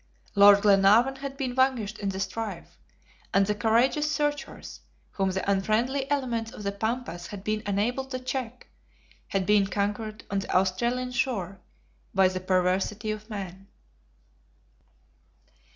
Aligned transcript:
Lord 0.33 0.63
Glenarvan 0.63 1.17
had 1.17 1.37
been 1.37 1.53
vanquished 1.53 1.99
in 1.99 2.09
the 2.09 2.19
strife; 2.19 2.79
and 3.35 3.45
the 3.45 3.53
courageous 3.53 4.11
searchers, 4.11 4.79
whom 5.11 5.29
the 5.29 5.47
unfriendly 5.47 6.09
elements 6.09 6.49
of 6.51 6.63
the 6.63 6.71
Pampas 6.71 7.27
had 7.27 7.43
been 7.43 7.61
unable 7.67 8.05
to 8.05 8.17
check, 8.17 8.65
had 9.27 9.45
been 9.45 9.67
conquered 9.67 10.23
on 10.31 10.39
the 10.39 10.49
Australian 10.55 11.11
shore 11.11 11.59
by 12.15 12.27
the 12.29 12.39
perversity 12.39 13.11
of 13.11 13.29
man. 13.29 13.67